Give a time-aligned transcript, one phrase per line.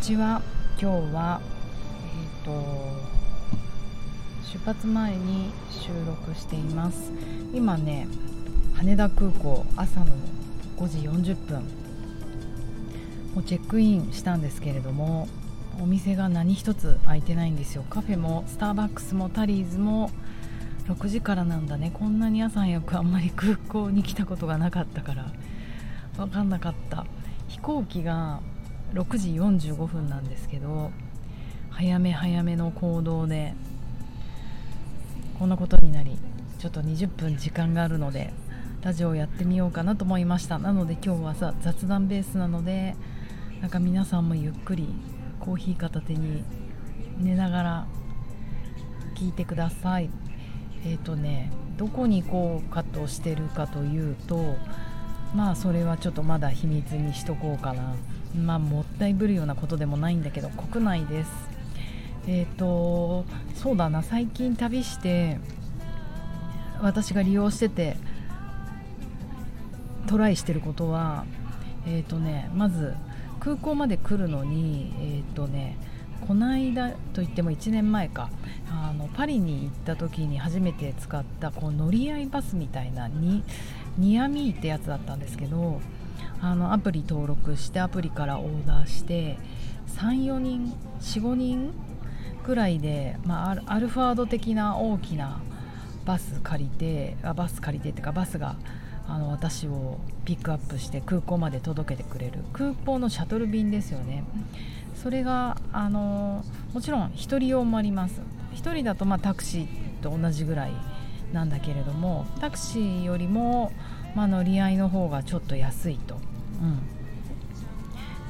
[0.00, 0.42] ちは。
[0.80, 1.40] 今日は
[2.14, 2.52] えっ、と
[4.52, 7.10] 出発前に収録しています。
[7.52, 8.06] 今ね
[8.74, 10.06] 羽田空港朝の
[10.76, 11.62] 5時40分
[13.34, 15.26] もうチェックインしたんですけれども
[15.80, 17.84] お店が何一つ開いてないんですよ。
[17.90, 20.10] カフェもスターバックスもタリーズも
[20.88, 21.90] 6時からなんだね。
[21.92, 25.32] こんなに朝早くあんまり空港に来たことがなかったから
[26.16, 27.04] 分かんなかった。
[27.48, 28.40] 飛行機が
[28.94, 30.90] 6時45分なんですけど
[31.70, 33.54] 早め早めの行動で
[35.38, 36.18] こんなことになり
[36.58, 38.32] ちょっと20分時間があるので
[38.82, 40.58] ラジオをやってみようかなと思いました。
[40.58, 42.96] なので今日はさ雑談ベースなので
[43.60, 44.88] なんか皆さんもゆっくり
[45.40, 46.44] コーヒー片手に
[47.18, 47.86] 寝ながら
[49.16, 50.10] 聞いてください。
[50.84, 54.56] えっ、ー、とねどこに行こうかとしてるかというと
[55.34, 57.94] まあそれはちょっとまだ秘密にしとこうかな。
[58.34, 61.30] まあもったいぶるようなことでもないんだけど国内です。
[62.26, 65.38] えっ、ー、とそうだな最近旅して
[66.82, 67.96] 私が利用してて
[70.06, 71.24] トライしてることは
[71.86, 72.94] えっ、ー、とねまず
[73.40, 75.78] 空港まで来るのにえっ、ー、とね
[76.26, 78.28] この間といっても1年前か
[78.70, 83.42] あのパリに行った時に初めて使ったこう乗り合いバスみたいなに
[83.96, 85.80] ニアミーってやつだったんですけど
[86.40, 89.38] あのアプリ登録してアプリからオーダーして
[89.96, 91.72] 34人45人
[92.44, 95.40] くらいで、まあ、アルファード的な大きな
[96.04, 98.56] バス借りてあバス借りてっていうかバスが
[99.06, 102.40] あの私をピックアップして空港まで届けてくれる。
[102.52, 104.24] 空港のシャトル便ですよね。
[104.94, 108.20] それがあのもちろん1人用もあります。
[108.54, 110.72] 1人だとまあタクシーと同じぐらい
[111.32, 113.72] なんだけれどもタクシーよりも、
[114.14, 116.18] まあ、乗り合いの方がちょっと安いと、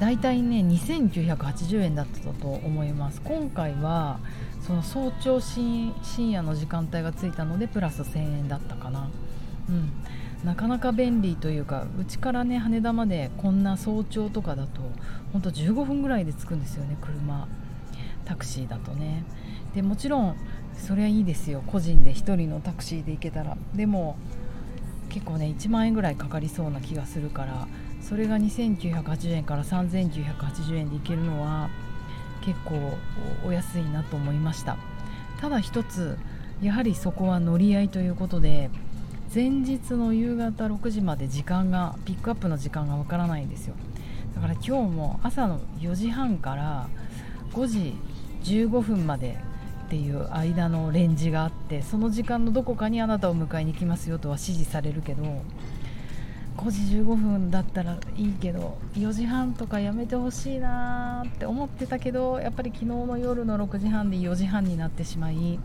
[0.00, 3.20] 大体ね2980円だったと思います。
[3.22, 4.20] 今回は
[4.60, 5.94] その早朝深
[6.30, 9.08] 夜の時間帯がついたのでプラス1000円だったかな、
[9.68, 9.90] うん、
[10.44, 14.82] なかなか便利というかうちからね羽田までこんな早朝とかだと
[15.32, 17.48] ほんと15分ぐらいで着くんですよね車
[18.26, 19.24] タクシーだとね。
[19.74, 20.36] でもちろん
[20.76, 21.62] それはいいですよ。
[21.66, 23.56] 個人で1人のタクシーで行けたら。
[23.74, 24.16] でも
[25.08, 27.66] 結構ね1万円ぐらいかかりそうな気がするから
[28.08, 31.68] それが2980円から3980円で行けるのは
[32.40, 32.96] 結構
[33.44, 34.78] お安いなと思いました。
[35.40, 36.16] ただ一つ
[36.62, 38.70] やはりそこは乗り合いということで
[39.32, 43.74] 前日の夕方6時まで時間がピックアップの時間がわからないんですよ。
[44.34, 46.88] だから今日も朝の4時半から
[47.52, 47.94] 5時
[48.44, 49.36] 15分まで
[49.86, 55.42] っていう間のレンジがあってその時間のどこかにあなたを迎えに来ますよとは指示されるけど
[56.58, 65.60] 5時15分だったらいいけど4時半とかやめてほしいなって思ってたけどやっぱり昨日の夜の6時半で4時半になってしまい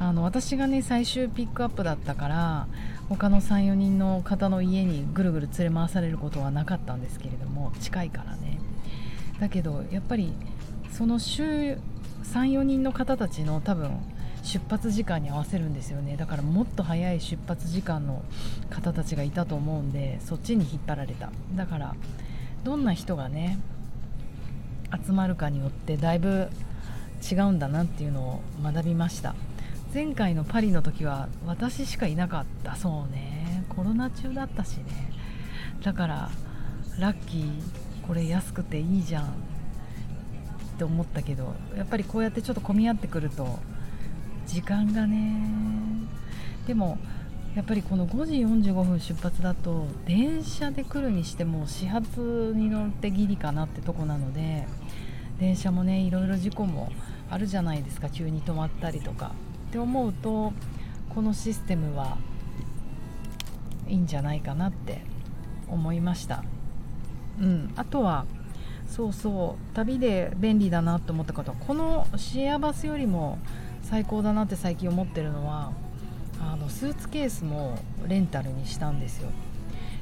[0.00, 2.66] あの私がね最終ピックアップだったから
[3.10, 8.58] 他の34人の方の家にぐるぐる連れ回されることはなかったんですけれども近いからね。
[9.40, 10.32] だけどやっぱり
[10.90, 11.78] その週
[12.24, 13.98] 34人の方たちの多分
[14.48, 16.16] 出発時間に合わせるんですよね。
[16.16, 18.22] だからもっと早い出発時間の
[18.70, 21.30] 方たちがいたと思うんでそっちに引っ張られた。
[21.54, 21.94] だから
[22.64, 23.58] どんな人がね
[25.06, 26.48] 集まるかによってだいぶ
[27.30, 29.34] 違うんだなっていうのを学びました。
[29.92, 33.64] 前回のパリの時は私しかいなかったそうね。
[33.68, 34.84] コロナ中だったしね。
[35.82, 36.30] だから
[36.98, 37.52] ラッキー
[38.06, 39.28] これ安くていいじゃんっ
[40.78, 43.58] て思ったけどやっぱりこうやってちょっと混み合ってくると
[44.48, 45.40] 時間がね。
[46.66, 46.98] でも
[47.54, 54.66] やっぱりこの5時45分出発だと電車で来るにしても始発に乗ってギリかなってとこなので
[55.38, 56.90] 電車もねいろいろ事故も
[57.30, 58.08] あるじゃないですか。
[58.08, 59.32] 急に止まったりとか。
[59.68, 60.54] って思うと
[61.14, 62.16] このシステムは
[63.86, 65.02] いいんじゃないかなって
[65.68, 66.42] 思いました。
[67.38, 67.72] うん。
[67.76, 68.24] あとは
[68.86, 73.38] そうそう旅で便利だなと思った方はこのシェアバスよりも
[73.88, 75.72] 最高だなって最近思ってるのは
[76.40, 79.30] あのスーツケースもレンタルにしたんですよ。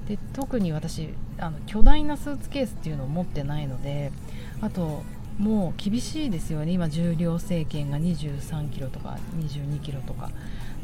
[0.08, 4.12] で特に私あの巨大なスーツケースっていうのを持ってないので
[4.60, 5.02] あと
[5.38, 6.72] もう厳しいですよね。
[6.72, 10.30] 今重量制限が2 3キロとか2 2キロとか。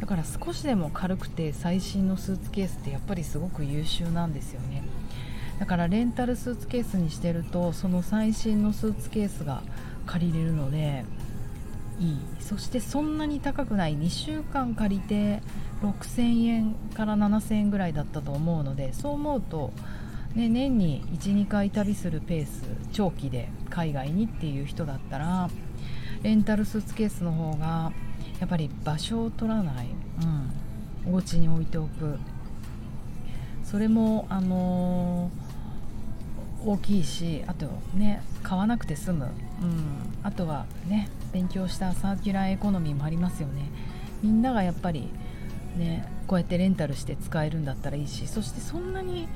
[0.01, 4.83] だから少しでも軽くて最新のスーツケースってやっぱりすごく優秀なんですよね。
[5.61, 9.63] だからレンタルスーツケースにしてるとその最新のスーツケースが
[10.07, 11.05] 借りれるので
[12.03, 12.19] いい。
[12.41, 13.97] そしてそんなに高くない。
[13.97, 15.41] 2週間借りて
[15.83, 19.73] 6000円から7000円ぐらいだったと思うのでそう思うと
[20.35, 22.63] ね、年に12回旅するペース
[22.93, 25.51] 長期で海外にっていう人だったら
[26.23, 27.93] レンタルスーツケースの方が
[28.41, 29.89] やっぱり場所を取らない、
[31.07, 32.19] うん、お家に置いておく。
[33.65, 39.31] それもあのー、大きいしあとね買わなくて済む、
[39.63, 43.71] うん、あとはね勉強したサーキュラーエコノミーもありますよね。
[44.23, 45.09] みんながやっぱり
[45.77, 49.29] ねこうやってレンタルして使えるんだったらいいしそしてそんなに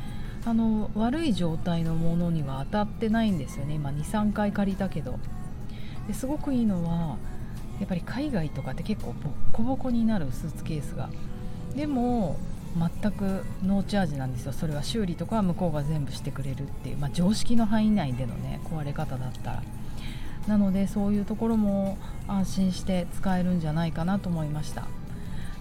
[0.45, 3.75] あの悪い状態のものには当たってないんですよね。
[3.75, 5.19] 今23回借りたけど。
[6.07, 7.17] ですごくいいのは
[7.81, 11.11] やっぱり海外とかって結構ボッコボコになるスーツケースが。
[11.75, 12.37] でも
[12.77, 14.53] 全くノーチャージなんですよ。
[14.53, 19.63] それは修理とかは向こうが全部してくれるっていう、まあ、常識の範囲内でのね壊れ方だったら。
[20.47, 21.99] なのでそういうところも
[22.29, 24.87] 安心して使えるんじゃないかなと思いました。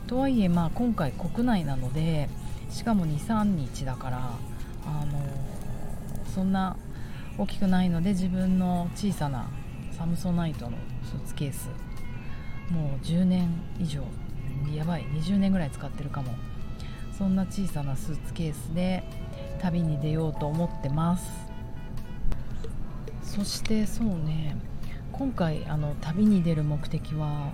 [0.07, 2.29] とはいえまあ今回国内なので
[2.69, 4.31] しかも23日だから
[4.85, 5.19] あの
[6.33, 6.75] そんな
[7.37, 9.47] 大きくないので自分の小さな
[9.97, 11.69] サムソナイトのスーツケース
[12.69, 13.49] もう10年
[13.79, 14.03] 以上
[14.75, 16.33] やばい20年ぐらい使ってるかも。
[17.17, 19.01] そんな小さなスーツケースで
[19.61, 21.31] 旅に出ようと思ってます。
[23.23, 24.57] そしてそうね
[25.17, 27.53] 今回あの旅に出る目的は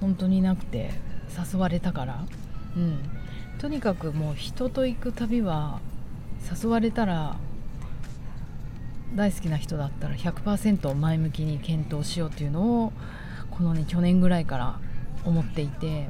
[0.00, 0.92] 本当になくて
[1.52, 2.24] 誘われたから。
[2.76, 2.98] うん。
[3.58, 5.80] とにかくもう人と行く旅は
[6.62, 7.36] 誘われたら
[9.14, 12.92] 大好きな人だったら100%前向きに検討しようっていうのを
[13.50, 14.78] このね去年ぐらいから
[15.24, 16.08] 思っていて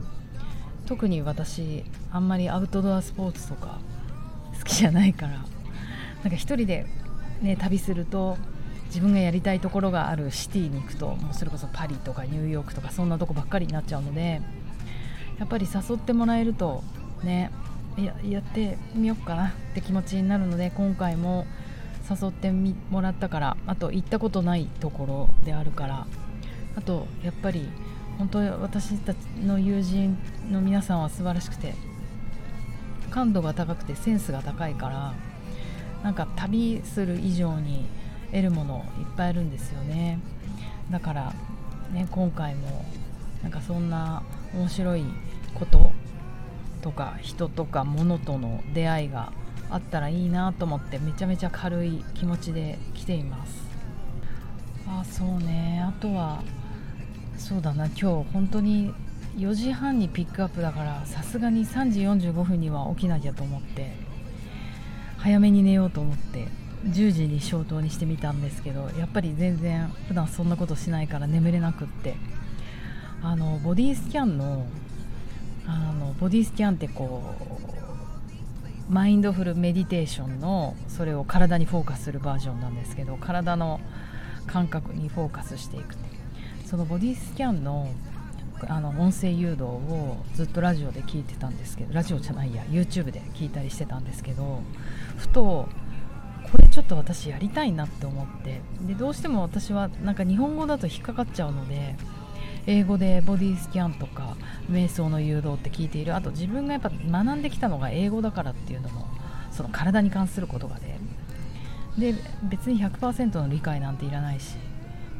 [0.86, 3.78] 特に私あんまりアウトドアスポーツとか
[4.58, 6.86] 好きじゃないからなんか一人で
[7.42, 8.36] ね旅すると
[8.94, 14.40] 自分がやりたいところがあるシティに行くともうそれこそパリとかニューヨークとかそんなとこばっかりになっちゃうので
[15.40, 16.84] やっぱり誘ってもらえると
[17.24, 17.50] ね
[17.96, 21.44] ややってみようかなって気持ちになるので今回も
[22.08, 26.06] 誘ってもらったからあと行ったことないところであるから
[26.76, 27.68] あとやっぱり
[28.18, 30.16] 本当私たちの友人
[30.52, 31.74] の皆さんは素晴らしくて
[33.10, 35.14] 感度が高くてセンスが高いから
[36.04, 37.86] なんか旅する以上に
[38.34, 40.18] 得るものいっぱいあるんですよね。
[40.90, 41.32] だから
[41.92, 42.84] ね今回も
[43.44, 45.04] なんかそんな面白い
[45.54, 45.92] こと
[46.82, 49.32] とか人とか物との出会いが
[49.70, 53.64] あったらいいなと思ってめちゃめちゃ軽い気持ちで来ています。
[54.88, 55.80] あそうね。
[55.86, 56.42] あとは
[57.38, 57.86] そうだな。
[57.86, 58.92] 今日本当に
[59.36, 63.92] 4時半にピックアップだからさすがに3時45分には起きなきゃと思って
[65.18, 66.63] 早めに寝ようと思って。
[66.84, 72.14] 10時に消灯にしてみたんですけどやっぱり全然普段そんなことしないから眠れなくって。
[73.26, 74.66] あのボディスキャンの
[75.66, 77.22] あのボディスキャンってこ
[78.90, 83.80] うマインドフルメディテーションのそれを体にフォーカスするバージョンなんですけど体の
[84.46, 85.94] 感覚にフォーカスしていく
[86.66, 87.88] そのボディスキャンの
[88.68, 94.60] あの音声誘導をずっとラジオで聞いてたんですけどラジオじゃないや YouTube で聞いたりしてたんですけど
[95.16, 95.68] ふと
[96.54, 98.60] これちょっと私やりたいなって思って。
[98.86, 101.96] でどうしても私はなんか日本語だと引っかかっちゃうので
[102.68, 104.36] 英語でボディスキャンとか
[104.70, 106.14] 瞑想の誘導って聞いている。
[106.14, 109.08] あと自分がやっぱ学んできたのが英語だからっていうのも
[109.50, 112.14] その体に関することがでで
[112.44, 114.54] 別に100%の理解なんていらないし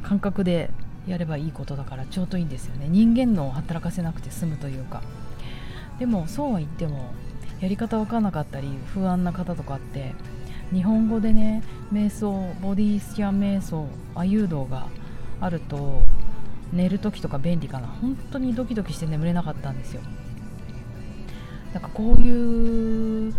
[0.03, 0.69] 感覚で
[1.05, 2.87] やればいいことだからちょうどいいんですよね。
[2.87, 5.01] 人間のを働かせなくて済むというか。
[5.99, 7.11] でもそうは言っても
[7.59, 10.13] やり方分かんなかったり不安な方とかって
[10.73, 14.87] 日本語でね瞑想ボディスキャン瞑想あ誘導が
[15.39, 16.01] あると
[16.73, 17.87] 寝る時とか便利かな。
[17.87, 20.01] 本当にドキドキして眠れなかったんですよ。
[21.73, 23.33] なんかこういう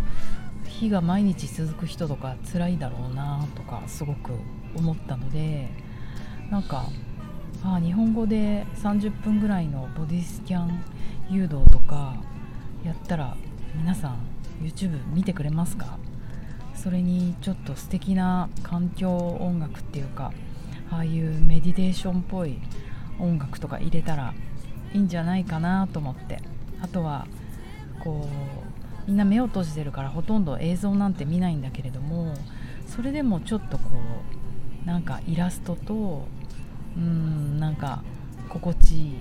[0.67, 4.33] 日が毎日続く人とか辛いだろうなとかすごく
[4.75, 5.69] 思ったので
[6.51, 6.85] なんか
[7.65, 10.85] あ日本語で30分ぐらいのボディスキャン
[11.31, 12.15] 誘導とか
[12.85, 13.37] やったら
[13.75, 14.19] 皆さん
[14.63, 15.99] YouTube 見てくれますか？
[16.87, 20.33] それにちょっと素敵な環境音楽っていうか
[20.89, 22.61] ああいうメディテーションっぽい
[23.19, 24.35] 音楽とか入れたら
[24.95, 26.39] いいんじゃないかなと思って。
[26.81, 27.27] あとは
[28.05, 28.29] こ
[29.05, 32.37] うみんな目を閉じてるからほとんど映像なんて見ないんだけれども
[32.87, 33.91] それでもちょっとこ
[34.85, 36.29] うなんかイラストと
[36.97, 38.05] うんなんか
[38.49, 39.15] 心地いい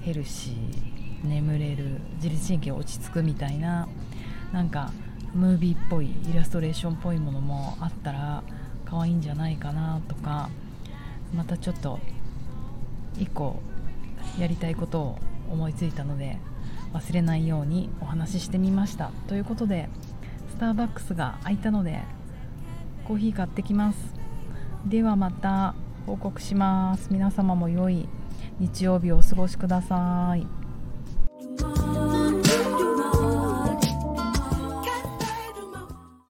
[0.00, 3.86] ヘルシー眠れる自律神経落ち着くみたいな
[4.50, 4.92] なんか
[5.36, 8.42] ムービーっぽいイラストレーションっぽいものもあったら
[8.86, 10.48] 可愛いんじゃないかなとか
[11.34, 12.00] またちょっと
[13.18, 13.60] 1個
[14.38, 15.18] やりたいことを
[15.50, 16.38] 思いついたので
[16.92, 19.10] 忘れないようにお話ししてみました。
[19.28, 19.88] ということで
[20.50, 22.00] スターバックスが開いたので
[23.06, 23.98] コーヒー買ってきます。
[24.86, 25.74] ではまた
[26.06, 27.08] 報告します。
[27.10, 28.08] 皆様も良い
[28.58, 30.55] 日曜日をお過ごしください。